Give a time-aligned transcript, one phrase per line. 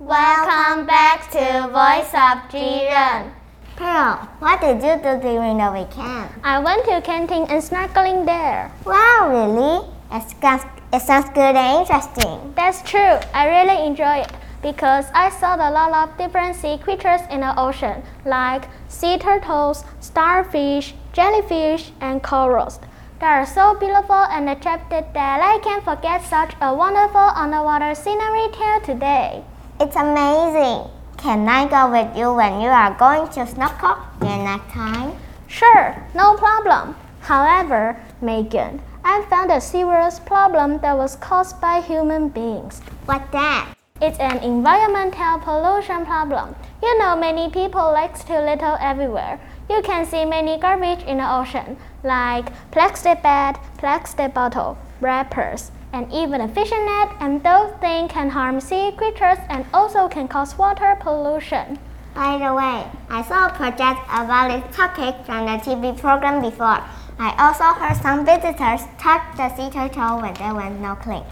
[0.00, 3.30] Welcome back to Voice of Jiren.
[3.76, 6.30] Pearl, what did you do during the weekend?
[6.42, 8.72] I went to Kenting and snorkeling there.
[8.84, 9.86] Wow, really?
[10.10, 12.52] It sounds, it sounds good and interesting.
[12.56, 13.20] That's true.
[13.32, 14.32] I really enjoy it
[14.62, 19.84] because I saw a lot of different sea creatures in the ocean, like sea turtles,
[20.00, 22.80] starfish, jellyfish, and corals.
[23.20, 28.48] They are so beautiful and attractive that I can't forget such a wonderful underwater scenery
[28.52, 29.44] till today.
[29.84, 30.88] It's amazing.
[31.18, 35.12] Can I go with you when you are going to snorkel during next time?
[35.46, 36.96] Sure, no problem.
[37.20, 42.80] However, Megan, I found a serious problem that was caused by human beings.
[43.04, 43.74] What's that?
[44.00, 46.56] It's an environmental pollution problem.
[46.82, 49.38] You know, many people like to litter everywhere.
[49.68, 56.12] You can see many garbage in the ocean, like plastic bag, plastic bottle, wrappers, and
[56.12, 60.58] even a fishing net, and those things can harm sea creatures and also can cause
[60.58, 61.78] water pollution.
[62.14, 66.82] By the way, I saw a project about this topic from the TV program before.
[67.18, 71.24] I also heard some visitors touch the sea turtle when they went snorkeling.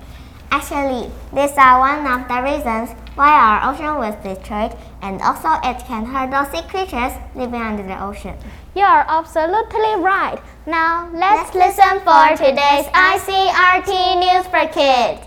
[0.52, 5.79] Actually, these are one of the reasons why our ocean was destroyed, and also it
[5.87, 8.35] can hurt those sea creatures living under the ocean.
[8.75, 10.39] You are absolutely right.
[10.65, 15.21] Now let's, let's listen for today's ICRT News for Kids.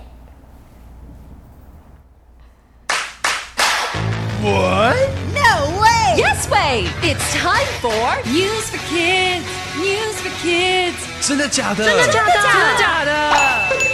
[4.43, 4.97] What?
[5.35, 6.15] No way!
[6.17, 6.89] Yes way!
[7.03, 9.45] It's time for News for Kids.
[9.77, 10.97] News for Kids.
[11.21, 11.85] 真的假的？
[11.85, 12.33] 真的假的？
[12.33, 13.11] 真的假的？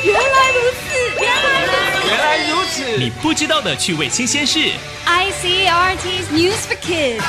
[0.05, 0.30] 原来如此，原来如此。
[2.11, 2.97] 原来如此！
[2.99, 4.59] 你不知道的趣味新鲜事。
[5.07, 7.23] ICRT's News for Kids.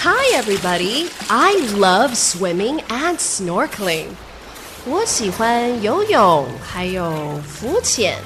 [0.00, 1.08] Hi, everybody.
[1.28, 4.06] I love swimming and snorkeling.
[4.86, 8.16] 我喜欢游泳，还有浮潜。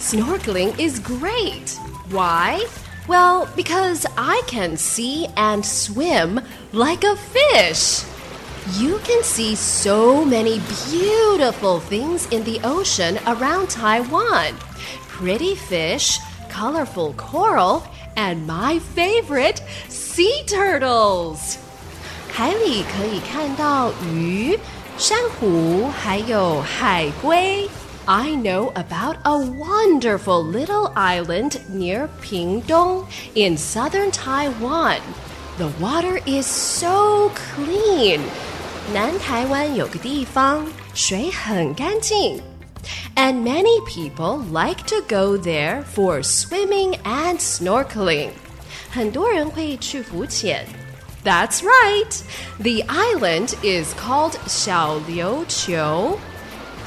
[0.00, 1.76] Snorkeling is great.
[2.10, 2.64] Why?
[3.08, 6.40] Well, because I can see and swim
[6.72, 8.04] like a fish.
[8.78, 14.54] You can see so many beautiful things in the ocean around Taiwan
[15.22, 16.18] pretty fish,
[16.48, 17.84] colorful coral,
[18.16, 21.58] and my favorite, sea turtles.
[22.28, 24.58] 海里可以看到鱼、
[24.98, 27.68] 珊瑚，还有海龟。
[28.06, 35.00] I know about a wonderful little island near Pingdong in southern Taiwan.
[35.58, 38.20] The water is so clean.
[38.92, 42.42] 南台湾有个地方水很干净。
[43.14, 48.30] And many people like to go there for swimming and snorkeling.
[48.90, 50.66] 很多人会去浮潜。
[51.24, 52.20] That's right.
[52.58, 54.98] The island is called 小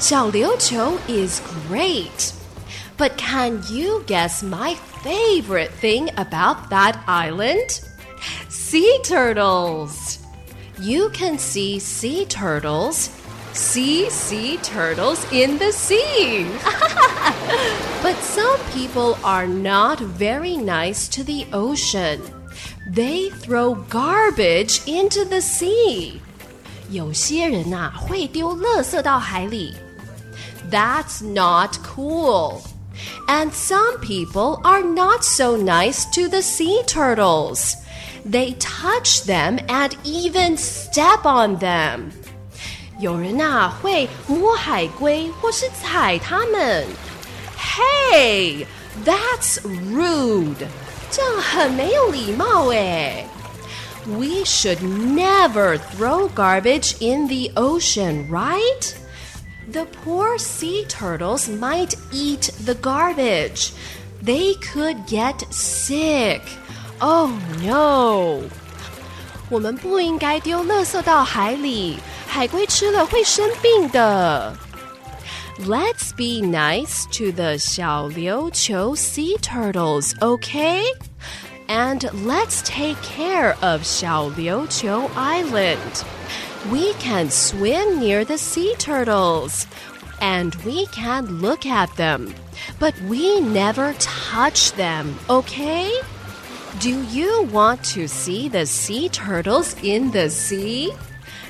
[0.00, 2.32] 小琉球 is great.
[2.96, 7.80] But can you guess my favorite thing about that island?
[8.48, 10.18] Sea turtles.
[10.80, 13.10] You can see sea turtles,
[13.52, 16.46] see sea turtles in the sea.
[18.02, 22.20] but some people are not very nice to the ocean.
[22.90, 26.20] They throw garbage into the sea.
[26.90, 29.74] 有些人呐、会丢垃圾到海里。
[30.70, 32.62] That's not cool.
[33.28, 37.76] And some people are not so nice to the sea turtles.
[38.24, 42.12] They touch them and even step on them.
[42.98, 46.86] 有人呐、会摸海龟或是踩它们。
[47.58, 48.66] Hey,
[49.04, 50.66] that's rude.
[51.10, 53.26] 这样很没有礼貌诶。
[54.06, 58.94] We should never throw garbage in the ocean, right?
[59.72, 63.72] The poor sea turtles might eat the garbage.
[64.22, 66.42] They could get sick.
[67.00, 67.32] Oh
[67.62, 68.42] no!
[69.48, 74.56] 我们不应该丢垃圾到海里，海龟吃了会生病的。
[75.60, 80.82] Let's be nice to the 小琉球 sea turtles, okay?
[81.66, 86.04] And let's take care of 小琉球 Island.
[86.69, 89.65] We can swim near the sea turtles
[90.21, 92.35] and we can look at them,
[92.79, 95.91] but we never touch them, okay?
[96.79, 100.93] Do you want to see the sea turtles in the sea?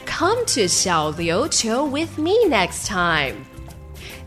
[0.05, 3.45] Come to Xiaoliuqiu with me next time.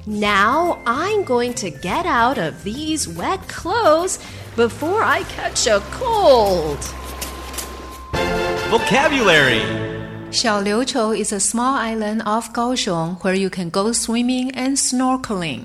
[0.06, 4.18] Now I'm going to get out of these wet clothes
[4.54, 6.78] before I catch a cold.
[8.68, 9.83] Vocabulary
[10.33, 15.61] 小琉球 is a small island off Kaohsiung where you can go swimming and snorkeling.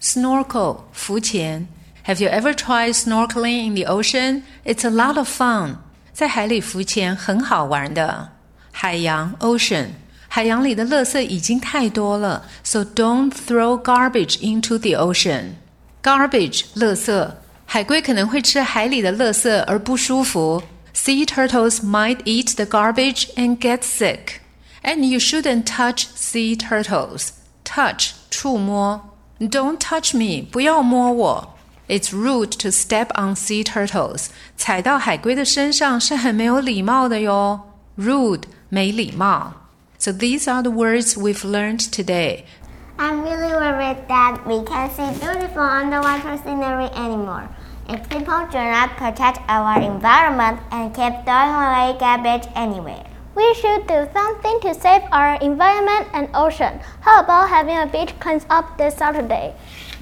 [0.00, 1.68] Snorkel 浮潜
[2.04, 4.42] Have you ever tried snorkeling in the ocean?
[4.64, 5.76] It's a lot of fun.
[6.12, 8.30] 在海里浮潜很好玩的。
[8.72, 9.88] 海洋 ocean
[10.28, 15.52] 海洋里的垃圾已经太多了，so don't throw garbage into the ocean.
[16.02, 17.30] Garbage 垃圾，
[17.64, 20.62] 海龟可能会吃海里的垃圾而不舒服。
[20.92, 24.40] Sea turtles might eat the garbage and get sick.
[24.82, 27.32] And you shouldn't touch sea turtles.
[27.64, 29.00] Touch 触摸，
[29.40, 31.54] Don't touch me 不要摸我。
[31.88, 34.28] It's rude to step on sea turtles.
[34.56, 37.60] 踩到海龟的身上是很没有礼貌的哟。
[37.98, 39.52] Rude 没礼貌。
[39.98, 42.44] So these are the words we've learned today.
[42.98, 47.48] I'm really worried that we can't see beautiful underwater scenery anymore.
[47.91, 53.03] If people do not protect our environment and keep throwing away garbage anywhere.
[53.35, 56.79] We should do something to save our environment and ocean.
[57.01, 59.53] How about having a beach cleans up this Saturday?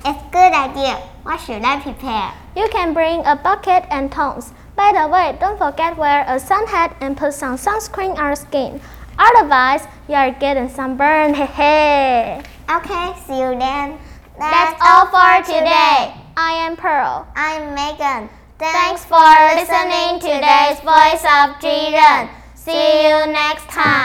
[0.06, 0.98] It's a good idea.
[1.24, 2.32] What should I prepare?
[2.56, 4.54] You can bring a bucket and tongs.
[4.76, 8.36] By the way, don't forget wear a sun hat and put some sunscreen on your
[8.36, 8.82] skin.
[9.18, 11.36] Otherwise, you are getting sunburned.
[11.36, 12.42] Hey hey.
[12.70, 13.98] Okay, see you then.
[14.38, 16.19] That's all for today.
[16.42, 17.28] I am Pearl.
[17.36, 18.30] I'm Megan.
[18.60, 19.20] Thanks for
[19.60, 22.30] listening to today's Voice of Jiren.
[22.56, 23.99] See you next time.